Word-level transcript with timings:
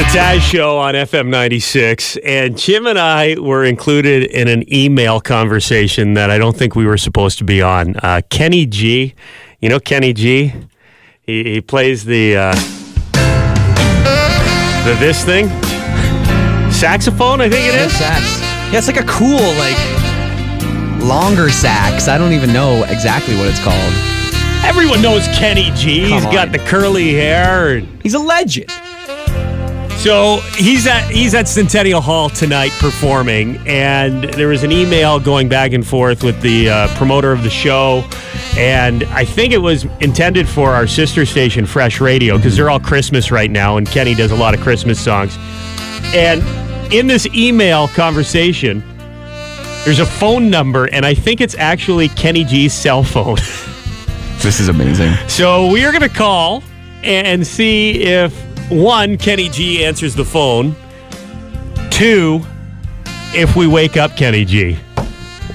the 0.00 0.18
Taz 0.18 0.40
Show 0.40 0.78
on 0.78 0.94
FM 0.94 1.28
96, 1.28 2.16
and 2.24 2.56
Jim 2.56 2.86
and 2.86 2.98
I 2.98 3.38
were 3.38 3.66
included 3.66 4.30
in 4.30 4.48
an 4.48 4.64
email 4.72 5.20
conversation 5.20 6.14
that 6.14 6.30
I 6.30 6.38
don't 6.38 6.56
think 6.56 6.74
we 6.74 6.86
were 6.86 6.96
supposed 6.96 7.36
to 7.36 7.44
be 7.44 7.60
on. 7.60 7.96
Uh, 7.96 8.22
Kenny 8.30 8.64
G, 8.64 9.14
you 9.60 9.68
know 9.68 9.78
Kenny 9.78 10.14
G? 10.14 10.54
He, 11.20 11.44
he 11.52 11.60
plays 11.60 12.06
the, 12.06 12.34
uh, 12.34 12.54
the 14.84 14.96
this 14.98 15.22
thing? 15.22 15.48
Saxophone, 16.72 17.42
I 17.42 17.50
think 17.50 17.68
it 17.68 17.74
is? 17.74 17.92
Sax. 17.92 18.40
Yeah, 18.72 18.78
it's 18.78 18.86
like 18.86 19.00
a 19.00 19.06
cool, 19.06 19.52
like, 19.58 19.76
longer 21.02 21.50
sax. 21.50 22.08
I 22.08 22.16
don't 22.16 22.32
even 22.32 22.54
know 22.54 22.84
exactly 22.84 23.36
what 23.36 23.48
it's 23.48 23.62
called. 23.62 23.92
Everyone 24.64 25.02
knows 25.02 25.26
Kenny 25.36 25.70
G. 25.74 26.08
Come 26.08 26.22
He's 26.22 26.24
got 26.32 26.52
the 26.52 26.58
curly 26.58 27.12
hair. 27.12 27.76
And 27.76 28.02
He's 28.02 28.14
a 28.14 28.18
legend. 28.18 28.70
So 30.00 30.40
he's 30.56 30.86
at 30.86 31.10
he's 31.10 31.34
at 31.34 31.46
Centennial 31.46 32.00
Hall 32.00 32.30
tonight 32.30 32.72
performing, 32.78 33.58
and 33.66 34.24
there 34.24 34.48
was 34.48 34.64
an 34.64 34.72
email 34.72 35.20
going 35.20 35.46
back 35.46 35.72
and 35.74 35.86
forth 35.86 36.24
with 36.24 36.40
the 36.40 36.70
uh, 36.70 36.96
promoter 36.96 37.32
of 37.32 37.42
the 37.42 37.50
show, 37.50 38.02
and 38.56 39.04
I 39.04 39.26
think 39.26 39.52
it 39.52 39.58
was 39.58 39.84
intended 40.00 40.48
for 40.48 40.70
our 40.70 40.86
sister 40.86 41.26
station, 41.26 41.66
Fresh 41.66 42.00
Radio, 42.00 42.38
because 42.38 42.56
they're 42.56 42.70
all 42.70 42.80
Christmas 42.80 43.30
right 43.30 43.50
now, 43.50 43.76
and 43.76 43.86
Kenny 43.86 44.14
does 44.14 44.30
a 44.30 44.36
lot 44.36 44.54
of 44.54 44.60
Christmas 44.60 44.98
songs. 44.98 45.36
And 46.14 46.42
in 46.90 47.06
this 47.06 47.26
email 47.34 47.86
conversation, 47.88 48.82
there's 49.84 49.98
a 49.98 50.06
phone 50.06 50.48
number, 50.48 50.86
and 50.86 51.04
I 51.04 51.12
think 51.12 51.42
it's 51.42 51.56
actually 51.56 52.08
Kenny 52.08 52.44
G's 52.44 52.72
cell 52.72 53.02
phone. 53.02 53.36
This 54.40 54.58
is 54.58 54.68
amazing. 54.68 55.12
So 55.28 55.70
we 55.70 55.84
are 55.84 55.92
going 55.92 56.00
to 56.00 56.08
call 56.08 56.62
and 57.02 57.46
see 57.46 58.04
if 58.04 58.49
one, 58.70 59.16
Kenny 59.18 59.48
G 59.48 59.84
answers 59.84 60.14
the 60.14 60.24
phone. 60.24 60.74
Two, 61.90 62.40
if 63.34 63.56
we 63.56 63.66
wake 63.66 63.96
up 63.96 64.16
Kenny 64.16 64.44
G. 64.44 64.74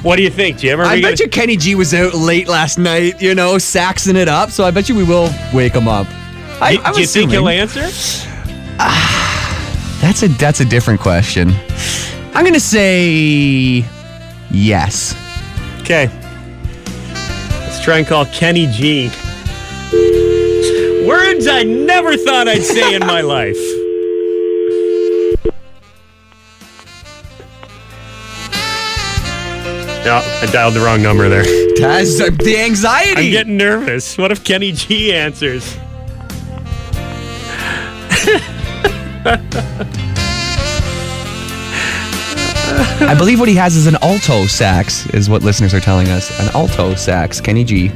What 0.01 0.17
do 0.17 0.23
you 0.23 0.29
think, 0.29 0.59
Jim? 0.59 0.79
I 0.81 0.95
bet 0.95 1.01
gonna- 1.03 1.15
you 1.19 1.29
Kenny 1.29 1.57
G 1.57 1.75
was 1.75 1.93
out 1.93 2.13
late 2.13 2.47
last 2.47 2.77
night, 2.77 3.21
you 3.21 3.33
know, 3.33 3.57
saxing 3.57 4.15
it 4.15 4.27
up. 4.27 4.51
So 4.51 4.63
I 4.63 4.71
bet 4.71 4.87
you 4.87 4.95
we 4.95 5.03
will 5.03 5.29
wake 5.53 5.73
him 5.73 5.87
up. 5.87 6.07
I, 6.61 6.75
Do, 6.77 6.93
do 6.93 7.01
you 7.01 7.07
think 7.07 7.31
he'll 7.31 7.49
answer? 7.49 7.81
That's 10.01 10.21
a 10.21 10.27
that's 10.27 10.59
a 10.59 10.65
different 10.65 10.99
question. 10.99 11.51
I'm 12.35 12.45
gonna 12.45 12.59
say 12.59 13.83
yes. 14.51 15.15
Okay. 15.81 16.11
Let's 17.61 17.81
try 17.83 17.97
and 17.97 18.05
call 18.05 18.25
Kenny 18.27 18.67
G. 18.67 19.09
Words 21.05 21.47
I 21.47 21.63
never 21.63 22.17
thought 22.17 22.47
I'd 22.47 22.63
say 22.63 22.95
in 22.95 23.01
my 23.01 23.21
life. 23.21 23.57
No, 30.05 30.17
I 30.17 30.45
dialed 30.51 30.75
the 30.75 30.81
wrong 30.81 31.01
number 31.01 31.27
there. 31.29 31.43
Taz, 31.79 32.19
the 32.37 32.57
anxiety. 32.63 33.25
I'm 33.25 33.31
getting 33.31 33.57
nervous. 33.57 34.19
What 34.19 34.31
if 34.31 34.43
Kenny 34.43 34.71
G 34.71 35.11
answers? 35.11 35.75
I 43.07 43.15
believe 43.17 43.39
what 43.39 43.49
he 43.49 43.55
has 43.55 43.75
is 43.75 43.87
an 43.87 43.95
alto 44.01 44.45
sax, 44.45 45.07
is 45.07 45.27
what 45.27 45.41
listeners 45.41 45.73
are 45.73 45.79
telling 45.79 46.09
us. 46.09 46.39
An 46.39 46.49
alto 46.55 46.93
sax, 46.93 47.41
Kenny 47.41 47.63
G. 47.63 47.89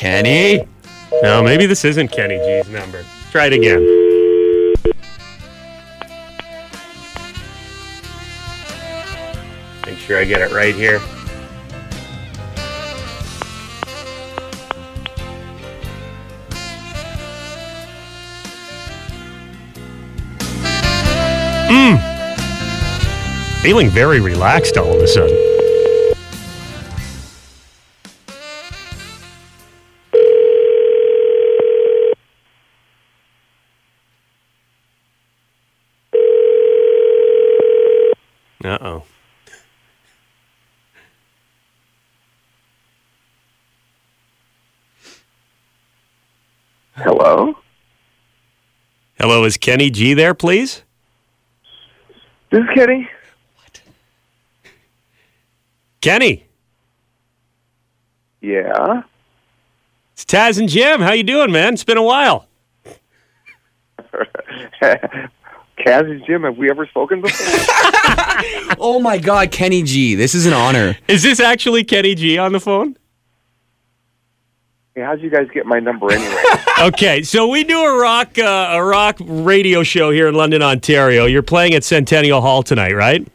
Kenny? 0.00 0.66
No, 1.22 1.42
maybe 1.42 1.66
this 1.66 1.84
isn't 1.84 2.08
Kenny 2.08 2.38
G's 2.38 2.70
number. 2.70 3.04
Try 3.30 3.48
it 3.48 3.52
again. 3.52 3.84
Make 9.84 9.98
sure 9.98 10.18
I 10.18 10.24
get 10.24 10.40
it 10.40 10.52
right 10.52 10.74
here. 10.74 11.00
Mm. 21.68 22.00
Feeling 23.60 23.90
very 23.90 24.20
relaxed 24.20 24.78
all 24.78 24.96
of 24.96 25.02
a 25.02 25.06
sudden. 25.06 25.49
Hello, 49.20 49.44
is 49.44 49.56
Kenny 49.58 49.90
G 49.90 50.14
there, 50.14 50.32
please? 50.34 50.82
This 52.50 52.62
is 52.62 52.66
Kenny. 52.74 53.06
What? 53.56 53.82
Kenny, 56.00 56.46
Yeah. 58.40 59.02
it's 60.14 60.24
Taz 60.24 60.58
and 60.58 60.68
Jim. 60.70 61.02
How 61.02 61.12
you 61.12 61.22
doing, 61.22 61.52
man? 61.52 61.74
It's 61.74 61.84
been 61.84 61.98
a 61.98 62.02
while. 62.02 62.46
Kaz 64.82 65.04
and 65.86 66.24
Jim, 66.26 66.44
have 66.44 66.56
we 66.56 66.70
ever 66.70 66.86
spoken 66.86 67.20
before? 67.20 67.74
Oh 68.82 68.98
my 68.98 69.18
God, 69.18 69.50
Kenny 69.50 69.82
G. 69.82 70.14
This 70.14 70.34
is 70.34 70.46
an 70.46 70.54
honor. 70.54 70.96
Is 71.06 71.22
this 71.22 71.38
actually 71.38 71.84
Kenny 71.84 72.14
G 72.14 72.38
on 72.38 72.52
the 72.52 72.60
phone? 72.60 72.96
Hey, 74.94 75.02
how'd 75.02 75.20
you 75.20 75.30
guys 75.30 75.48
get 75.52 75.66
my 75.66 75.80
number 75.80 76.12
anyway? 76.12 76.42
Okay, 76.80 77.22
so 77.22 77.46
we 77.46 77.62
do 77.62 77.78
a 77.78 78.00
rock 78.00 78.38
uh, 78.38 78.68
a 78.70 78.82
rock 78.82 79.18
radio 79.20 79.82
show 79.82 80.10
here 80.10 80.28
in 80.28 80.34
London, 80.34 80.62
Ontario. 80.62 81.26
You're 81.26 81.42
playing 81.42 81.74
at 81.74 81.84
Centennial 81.84 82.40
Hall 82.40 82.62
tonight, 82.62 82.94
right? 82.94 83.26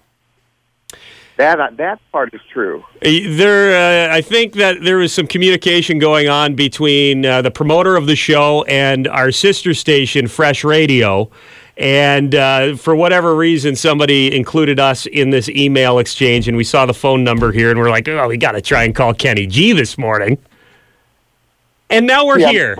that 1.37 1.77
that 1.77 1.99
part 2.11 2.33
is 2.33 2.41
true. 2.51 2.83
Uh, 3.03 3.09
There, 3.37 4.09
uh, 4.09 4.15
I 4.15 4.21
think 4.21 4.53
that 4.53 4.81
there 4.81 4.97
was 4.97 5.13
some 5.13 5.27
communication 5.27 5.99
going 5.99 6.27
on 6.27 6.55
between 6.55 7.23
uh, 7.23 7.43
the 7.43 7.51
promoter 7.51 7.95
of 7.95 8.07
the 8.07 8.15
show 8.15 8.63
and 8.63 9.07
our 9.07 9.31
sister 9.31 9.75
station, 9.75 10.27
Fresh 10.27 10.63
Radio. 10.63 11.29
And 11.77 12.33
uh, 12.33 12.77
for 12.77 12.95
whatever 12.95 13.35
reason, 13.35 13.75
somebody 13.75 14.35
included 14.35 14.79
us 14.79 15.05
in 15.05 15.29
this 15.29 15.49
email 15.49 15.99
exchange, 15.99 16.47
and 16.47 16.57
we 16.57 16.63
saw 16.63 16.87
the 16.87 16.93
phone 16.95 17.23
number 17.23 17.51
here, 17.51 17.69
and 17.69 17.77
we're 17.79 17.91
like, 17.91 18.07
"Oh, 18.07 18.27
we 18.27 18.37
got 18.37 18.53
to 18.53 18.61
try 18.61 18.85
and 18.85 18.95
call 18.95 19.13
Kenny 19.13 19.45
G 19.45 19.71
this 19.73 19.99
morning." 19.99 20.39
And 21.95 22.05
now 22.05 22.25
we're 22.25 22.39
Yeah. 22.39 22.51
here. 22.51 22.77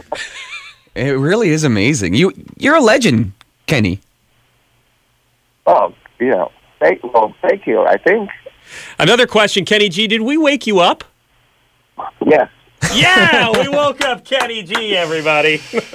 It 0.94 1.18
really 1.18 1.50
is 1.50 1.64
amazing. 1.64 2.14
You 2.16 2.34
you're 2.58 2.76
a 2.76 2.82
legend, 2.82 3.32
Kenny. 3.66 4.02
Oh, 5.66 5.94
you 6.20 6.30
know, 6.32 6.52
thank 6.80 7.02
well, 7.04 7.34
thank 7.42 7.66
you. 7.66 7.82
I 7.82 7.98
think 7.98 8.30
Another 9.00 9.28
question, 9.28 9.64
Kenny 9.64 9.90
G. 9.90 10.08
Did 10.08 10.22
we 10.22 10.38
wake 10.38 10.68
you 10.68 10.80
up? 10.80 11.04
yes. 12.26 12.50
Yeah, 12.94 13.52
we 13.52 13.70
woke 13.70 14.02
up 14.02 14.26
Kenny 14.26 14.64
G. 14.64 14.96
Everybody. 14.98 15.62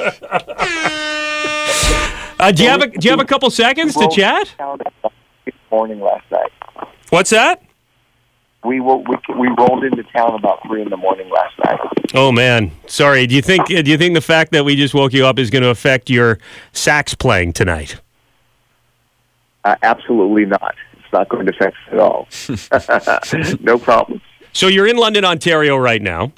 uh, 2.41 2.53
do 2.53 2.62
you 2.62 2.69
have 2.70 2.82
a 2.82 2.86
Do 2.88 3.04
you 3.06 3.10
have 3.10 3.20
a 3.20 3.25
couple 3.25 3.50
seconds 3.50 3.94
to 3.97 4.09
chat? 4.09 4.54
Down 4.59 4.78
morning 5.70 6.00
last 6.00 6.25
night. 6.30 6.50
What's 7.10 7.30
that? 7.30 7.62
We 8.62 8.78
we 8.81 9.16
we 9.39 9.48
rolled 9.57 9.84
into 9.84 10.03
town 10.15 10.34
about 10.34 10.60
three 10.66 10.83
in 10.83 10.91
the 10.91 10.97
morning 10.97 11.30
last 11.30 11.59
night. 11.65 11.80
Oh 12.15 12.30
man, 12.30 12.72
sorry. 12.86 13.27
Do 13.27 13.34
you 13.34 13.41
think 13.41 13.66
Do 13.66 13.83
you 13.83 13.97
think 13.97 14.15
the 14.15 14.21
fact 14.21 14.53
that 14.53 14.65
we 14.65 14.77
just 14.77 14.92
woke 14.92 15.15
you 15.15 15.24
up 15.24 15.39
is 15.39 15.48
going 15.48 15.62
to 15.62 15.71
affect 15.71 16.10
your 16.10 16.39
sax 16.72 17.15
playing 17.15 17.54
tonight? 17.54 18.01
Uh, 19.65 19.77
absolutely 19.83 20.45
not. 20.45 20.74
It's 20.92 21.12
not 21.12 21.28
going 21.28 21.47
to 21.47 21.53
affect 21.53 21.77
it 21.86 21.95
at 21.95 22.01
all. 22.01 22.28
no 23.60 23.78
problem. 23.78 24.21
So 24.53 24.66
you're 24.66 24.86
in 24.86 24.97
London, 24.97 25.24
Ontario, 25.24 25.77
right 25.77 26.03
now. 26.03 26.33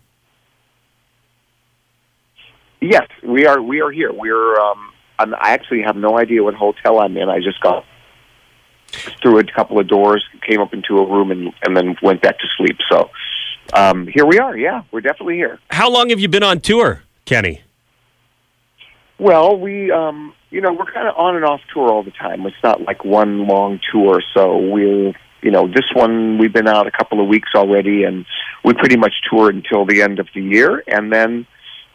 Yes, 2.81 3.07
we 3.23 3.47
are. 3.47 3.61
We 3.63 3.81
are 3.81 3.91
here. 3.91 4.13
We're. 4.13 4.59
Um, 4.59 4.93
I'm, 5.19 5.35
I 5.35 5.53
actually 5.53 5.83
have 5.83 5.97
no 5.97 6.19
idea 6.19 6.43
what 6.43 6.55
hotel 6.55 6.99
I'm 6.99 7.17
in. 7.17 7.29
I 7.29 7.39
just 7.39 7.61
got 7.61 7.85
through 9.21 9.39
a 9.39 9.45
couple 9.45 9.79
of 9.79 9.89
doors, 9.89 10.25
came 10.47 10.61
up 10.61 10.75
into 10.75 10.99
a 10.99 11.07
room, 11.07 11.31
and 11.31 11.53
and 11.63 11.77
then 11.77 11.97
went 12.03 12.23
back 12.23 12.39
to 12.39 12.47
sleep. 12.57 12.79
So 12.91 13.11
um, 13.73 14.07
here 14.07 14.27
we 14.27 14.39
are. 14.39 14.57
Yeah, 14.57 14.83
we're 14.91 15.01
definitely 15.01 15.37
here. 15.37 15.59
How 15.71 15.91
long 15.91 16.11
have 16.11 16.21
you 16.21 16.29
been 16.29 16.43
on 16.43 16.61
tour, 16.61 17.03
Kenny? 17.25 17.63
Well, 19.19 19.57
we, 19.57 19.91
um, 19.93 20.35
you 20.51 20.61
know, 20.61 20.73
we're 20.73 20.91
kind 20.93 21.07
of 21.07 21.15
on 21.17 21.37
and 21.37 21.45
off 21.45 21.61
tour 21.73 21.89
all 21.89 22.03
the 22.03 22.11
time. 22.11 22.45
It's 22.45 22.57
not 22.63 22.83
like 22.83 23.05
one 23.05 23.47
long 23.47 23.79
tour, 23.93 24.21
so 24.35 24.59
we're 24.59 25.13
you 25.43 25.51
know, 25.51 25.67
this 25.67 25.87
one 25.93 26.39
we've 26.39 26.53
been 26.53 26.69
out 26.69 26.87
a 26.87 26.91
couple 26.91 27.21
of 27.21 27.27
weeks 27.27 27.51
already, 27.55 28.05
and 28.05 28.25
we 28.65 28.73
pretty 28.75 28.97
much 28.97 29.13
tour 29.29 29.51
until 29.51 29.85
the 29.85 30.01
end 30.01 30.21
of 30.21 30.29
the 30.35 30.41
year, 30.41 30.83
and 30.87 31.13
then 31.13 31.47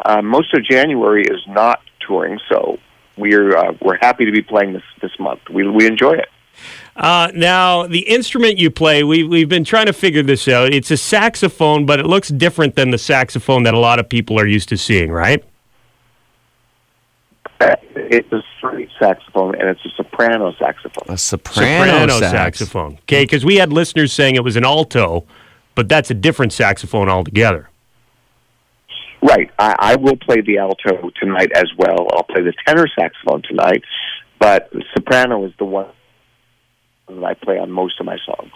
uh, 0.05 0.21
most 0.21 0.53
of 0.53 0.63
January 0.63 1.23
is 1.23 1.41
not 1.47 1.79
touring. 2.05 2.39
So 2.49 2.77
we're 3.17 3.55
uh, 3.55 3.73
we're 3.81 3.97
happy 3.99 4.25
to 4.25 4.31
be 4.31 4.41
playing 4.41 4.73
this 4.73 4.83
this 5.01 5.11
month. 5.19 5.41
We 5.51 5.67
we 5.67 5.87
enjoy 5.87 6.13
it. 6.13 6.27
Uh, 6.95 7.31
now, 7.35 7.85
the 7.85 7.99
instrument 7.99 8.57
you 8.57 8.71
play, 8.71 9.03
we, 9.03 9.23
we've 9.23 9.49
been 9.49 9.63
trying 9.63 9.85
to 9.85 9.93
figure 9.93 10.23
this 10.23 10.47
out. 10.47 10.73
It's 10.73 10.89
a 10.91 10.97
saxophone, 10.97 11.85
but 11.85 11.99
it 11.99 12.05
looks 12.05 12.29
different 12.29 12.75
than 12.75 12.89
the 12.91 12.97
saxophone 12.97 13.63
that 13.63 13.73
a 13.73 13.79
lot 13.79 13.99
of 13.99 14.09
people 14.09 14.39
are 14.39 14.47
used 14.47 14.69
to 14.69 14.77
seeing, 14.77 15.11
right? 15.11 15.43
It's 18.09 18.31
a 18.31 18.41
straight 18.57 18.89
saxophone, 18.99 19.55
and 19.55 19.69
it's 19.69 19.83
a 19.85 19.89
soprano 19.95 20.53
saxophone. 20.53 21.13
A 21.13 21.17
soprano, 21.17 22.19
sax. 22.19 22.31
saxophone. 22.31 22.93
Okay, 23.03 23.23
because 23.23 23.43
we 23.43 23.55
had 23.55 23.73
listeners 23.73 24.13
saying 24.13 24.35
it 24.35 24.43
was 24.43 24.55
an 24.55 24.63
alto, 24.63 25.25
but 25.75 25.89
that's 25.89 26.09
a 26.09 26.13
different 26.13 26.53
saxophone 26.53 27.09
altogether. 27.09 27.69
Right. 29.21 29.49
I, 29.59 29.75
I 29.79 29.95
will 29.95 30.15
play 30.15 30.41
the 30.41 30.59
alto 30.59 31.09
tonight 31.19 31.51
as 31.53 31.65
well. 31.77 32.07
I'll 32.13 32.23
play 32.23 32.43
the 32.43 32.53
tenor 32.65 32.87
saxophone 32.97 33.41
tonight, 33.41 33.83
but 34.39 34.71
soprano 34.93 35.43
is 35.45 35.53
the 35.57 35.65
one 35.65 35.87
that 35.87 35.95
I 37.27 37.33
play 37.33 37.59
on 37.59 37.71
most 37.71 37.99
of 37.99 38.05
my 38.05 38.17
songs. 38.25 38.53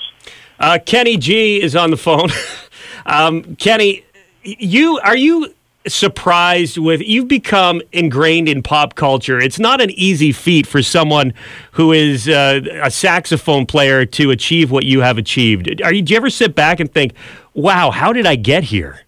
Uh, 0.59 0.79
Kenny 0.85 1.17
G 1.17 1.61
is 1.61 1.75
on 1.75 1.91
the 1.91 1.97
phone. 1.97 2.29
um, 3.05 3.55
Kenny, 3.57 4.05
you 4.43 4.99
are 5.03 5.15
you 5.15 5.53
surprised 5.87 6.77
with 6.77 7.01
you've 7.01 7.27
become 7.27 7.81
ingrained 7.91 8.47
in 8.47 8.63
pop 8.63 8.95
culture. 8.95 9.39
It's 9.39 9.59
not 9.59 9.81
an 9.81 9.89
easy 9.91 10.31
feat 10.31 10.67
for 10.67 10.81
someone 10.83 11.33
who 11.71 11.91
is 11.91 12.29
uh, 12.29 12.61
a 12.83 12.91
saxophone 12.91 13.65
player 13.65 14.05
to 14.05 14.31
achieve 14.31 14.71
what 14.71 14.85
you 14.85 15.01
have 15.01 15.17
achieved. 15.17 15.81
Are 15.81 15.93
you? 15.93 16.01
Do 16.01 16.13
you 16.13 16.17
ever 16.17 16.29
sit 16.29 16.55
back 16.55 16.79
and 16.79 16.91
think, 16.91 17.13
"Wow, 17.53 17.91
how 17.91 18.13
did 18.13 18.25
I 18.25 18.35
get 18.35 18.63
here?" 18.65 19.01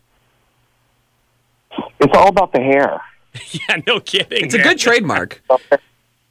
It's 1.99 2.17
all 2.17 2.27
about 2.27 2.51
the 2.51 2.59
hair. 2.59 3.01
yeah, 3.51 3.77
no 3.87 3.99
kidding. 3.99 4.43
It's 4.43 4.53
a 4.53 4.61
good 4.61 4.77
trademark. 4.77 5.41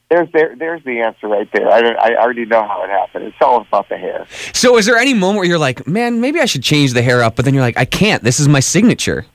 There's 0.09 0.27
there, 0.31 0.55
there's 0.55 0.83
the 0.83 0.99
answer 1.01 1.27
right 1.27 1.49
there. 1.53 1.71
I, 1.71 1.81
don't- 1.81 1.97
I 1.97 2.15
already 2.15 2.45
know 2.45 2.61
how 2.67 2.83
it 2.83 2.89
happened. 2.89 3.25
It's 3.25 3.35
all 3.41 3.61
about 3.61 3.89
the 3.89 3.97
hair. 3.97 4.27
So, 4.53 4.77
is 4.77 4.85
there 4.85 4.97
any 4.97 5.13
moment 5.13 5.37
where 5.37 5.45
you're 5.47 5.57
like, 5.57 5.87
man, 5.87 6.21
maybe 6.21 6.39
I 6.39 6.45
should 6.45 6.61
change 6.63 6.93
the 6.93 7.01
hair 7.01 7.23
up, 7.23 7.35
but 7.35 7.45
then 7.45 7.53
you're 7.53 7.63
like, 7.63 7.77
I 7.77 7.85
can't. 7.85 8.23
This 8.23 8.39
is 8.39 8.47
my 8.47 8.59
signature. 8.59 9.25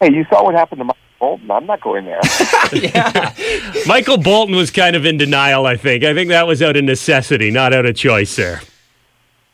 Hey, 0.00 0.12
you 0.12 0.24
saw 0.30 0.44
what 0.44 0.54
happened 0.54 0.80
to 0.80 0.84
Michael 0.84 0.98
Bolton. 1.18 1.50
I'm 1.50 1.66
not 1.66 1.80
going 1.80 2.04
there. 2.04 2.20
yeah. 2.72 3.34
Michael 3.86 4.18
Bolton 4.18 4.54
was 4.54 4.70
kind 4.70 4.94
of 4.94 5.06
in 5.06 5.16
denial. 5.16 5.64
I 5.66 5.76
think. 5.76 6.04
I 6.04 6.12
think 6.12 6.28
that 6.28 6.46
was 6.46 6.60
out 6.62 6.76
of 6.76 6.84
necessity, 6.84 7.50
not 7.50 7.72
out 7.72 7.86
of 7.86 7.96
choice. 7.96 8.36
There. 8.36 8.60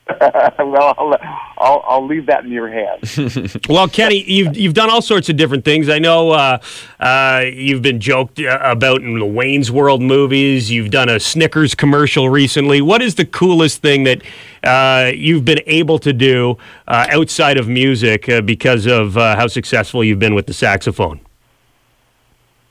well, 0.21 0.95
I'll, 0.99 1.17
I'll 1.56 1.85
I'll 1.87 2.06
leave 2.06 2.27
that 2.27 2.45
in 2.45 2.53
your 2.53 2.69
hands. 2.69 3.56
Well, 3.69 3.89
Kenny, 3.89 4.23
you've 4.31 4.55
you've 4.55 4.75
done 4.75 4.91
all 4.91 5.01
sorts 5.01 5.31
of 5.31 5.37
different 5.37 5.65
things. 5.65 5.89
I 5.89 5.99
know 5.99 6.31
uh, 6.31 6.59
uh, 7.01 7.45
you've 7.51 7.81
been 7.81 8.01
joked 8.01 8.39
uh, 8.39 8.59
about 8.62 9.01
in 9.01 9.19
the 9.19 9.25
Wayne's 9.25 9.71
World 9.71 10.03
movies. 10.03 10.71
You've 10.71 10.91
done 10.91 11.09
a 11.09 11.19
Snickers 11.19 11.75
commercial 11.75 12.29
recently. 12.29 12.83
What 12.83 13.01
is 13.01 13.15
the 13.15 13.25
coolest 13.25 13.81
thing 13.81 14.05
that 14.05 14.23
uh, 14.62 15.11
you've 15.15 15.47
been 15.47 15.62
able 15.67 15.99
to 16.01 16.12
do 16.12 16.59
uh, 16.87 17.07
outside 17.11 17.57
of 17.57 17.67
music 17.67 18.29
uh, 18.29 18.43
because 18.43 18.87
of 18.87 19.17
uh, 19.17 19.37
how 19.37 19.47
successful 19.47 20.05
you've 20.05 20.19
been 20.19 20.35
with 20.35 20.47
the 20.47 20.55
saxophone? 20.55 21.21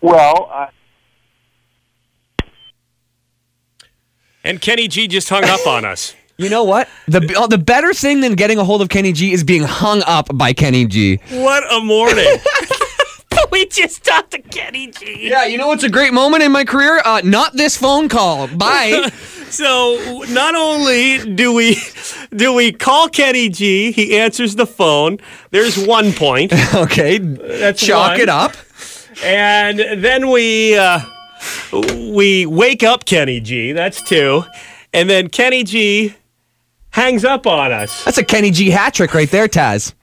well, 0.02 0.50
uh, 0.54 0.68
And 4.44 4.62
Kenny 4.62 4.88
G 4.88 5.08
just 5.08 5.30
hung 5.30 5.46
up 5.46 5.66
on 5.66 5.86
us. 5.86 6.16
You 6.44 6.50
know 6.50 6.64
what? 6.64 6.90
The 7.08 7.34
oh, 7.38 7.48
the 7.48 7.58
better 7.58 7.94
thing 7.94 8.22
than 8.22 8.34
getting 8.34 8.58
a 8.58 8.64
hold 8.64 8.82
of 8.82 8.90
Kenny 8.90 9.14
G 9.14 9.32
is 9.32 9.44
being 9.44 9.64
hung 9.64 10.04
up 10.06 10.28
by 10.36 10.54
Kenny 10.54 10.86
G. 10.86 11.20
What 11.32 11.64
a 11.72 11.80
morning! 11.82 12.38
we 13.52 13.66
just 13.68 14.04
talked 14.04 14.32
to 14.32 14.42
Kenny 14.42 14.88
G. 14.88 15.30
Yeah, 15.30 15.46
you 15.46 15.58
know 15.58 15.68
what's 15.68 15.84
a 15.84 15.90
great 15.90 16.12
moment 16.12 16.44
in 16.44 16.52
my 16.52 16.66
career? 16.66 17.02
Uh, 17.06 17.22
not 17.24 17.54
this 17.54 17.78
phone 17.78 18.10
call. 18.10 18.48
Bye. 18.48 19.12
So 19.54 20.24
not 20.30 20.56
only 20.56 21.36
do 21.36 21.54
we 21.54 21.78
do 22.36 22.56
we 22.56 22.72
call 22.72 23.08
Kenny 23.08 23.50
G, 23.50 23.92
he 23.92 24.18
answers 24.18 24.56
the 24.56 24.66
phone. 24.66 25.20
There's 25.52 25.78
one 25.78 26.12
point, 26.12 26.52
okay, 26.74 27.20
That's 27.20 27.80
chalk 27.80 28.14
one. 28.14 28.22
it 28.22 28.30
up. 28.30 28.56
and 29.24 29.78
then 30.04 30.32
we 30.32 30.76
uh, 30.76 31.02
we 31.72 32.48
wake 32.48 32.82
up 32.82 33.06
Kenny 33.06 33.40
G. 33.40 33.74
That's 33.74 34.02
two, 34.02 34.44
and 34.92 35.08
then 35.08 35.28
Kenny 35.28 35.64
G 35.64 36.16
hangs 36.94 37.26
up 37.26 37.46
on 37.46 37.72
us. 37.72 38.04
That's 38.06 38.18
a 38.18 38.24
Kenny 38.24 38.52
G 38.52 38.70
hat 38.70 38.94
trick 38.94 39.14
right 39.14 39.30
there, 39.30 39.48
Taz. 39.48 39.94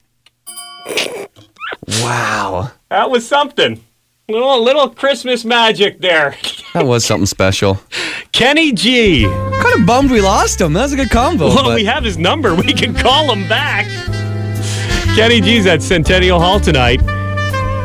Wow, 2.01 2.71
That 2.89 3.09
was 3.09 3.27
something. 3.27 3.83
Little 4.29 4.63
little 4.63 4.87
Christmas 4.89 5.43
magic 5.43 5.99
there. 5.99 6.35
that 6.73 6.85
was 6.85 7.03
something 7.03 7.25
special. 7.25 7.81
Kenny 8.31 8.71
G. 8.71 9.23
Kind 9.25 9.79
of 9.79 9.85
bummed 9.85 10.09
we 10.11 10.21
lost 10.21 10.61
him. 10.61 10.71
That 10.73 10.83
was 10.83 10.93
a 10.93 10.95
good 10.95 11.09
combo. 11.09 11.47
Well, 11.47 11.63
but- 11.65 11.75
we 11.75 11.85
have 11.85 12.03
his 12.03 12.17
number. 12.17 12.55
We 12.55 12.71
can 12.73 12.93
call 12.93 13.31
him 13.33 13.47
back. 13.49 13.87
Kenny 15.15 15.41
G's 15.41 15.65
at 15.65 15.81
Centennial 15.81 16.39
Hall 16.39 16.59
tonight. 16.59 17.01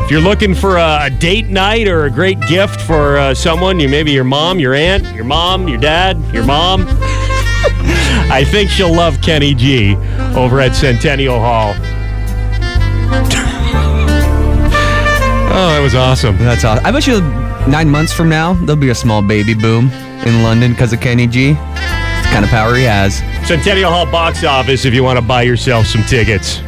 If 0.04 0.10
you're 0.12 0.20
looking 0.20 0.54
for 0.54 0.76
a, 0.76 0.98
a 1.06 1.10
date 1.10 1.46
night 1.46 1.88
or 1.88 2.04
a 2.04 2.10
great 2.10 2.40
gift 2.42 2.80
for 2.82 3.16
uh, 3.18 3.34
someone, 3.34 3.80
you 3.80 3.88
maybe 3.88 4.12
your 4.12 4.22
mom, 4.22 4.60
your 4.60 4.74
aunt, 4.74 5.02
your 5.16 5.24
mom, 5.24 5.66
your 5.66 5.78
dad, 5.78 6.16
your 6.32 6.44
mom. 6.44 6.86
I 8.28 8.44
think 8.44 8.70
she'll 8.70 8.94
love 8.94 9.20
Kenny 9.23 9.55
G 9.55 9.96
over 10.34 10.61
at 10.61 10.75
Centennial 10.75 11.38
Hall. 11.38 11.75
oh, 15.58 15.69
that 15.73 15.81
was 15.82 15.94
awesome. 15.94 16.37
That's 16.38 16.64
awesome. 16.64 16.84
I 16.84 16.90
bet 16.90 17.06
you 17.06 17.20
nine 17.70 17.88
months 17.88 18.12
from 18.12 18.28
now, 18.28 18.55
there'll 18.55 18.76
be 18.81 18.90
a 18.90 18.94
small 18.94 19.23
baby 19.23 19.55
boom 19.55 19.90
in 20.26 20.43
London 20.43 20.73
because 20.73 20.93
of 20.93 21.00
Kenny 21.00 21.26
G. 21.26 21.50
It's 21.50 21.58
the 21.58 22.32
kind 22.32 22.44
of 22.44 22.50
power 22.50 22.75
he 22.75 22.82
has. 22.84 23.19
Centennial 23.46 23.90
Hall 23.90 24.11
box 24.11 24.44
office 24.44 24.84
if 24.84 24.93
you 24.93 25.02
want 25.05 25.19
to 25.19 25.25
buy 25.25 25.43
yourself 25.43 25.87
some 25.87 26.02
tickets. 26.05 26.61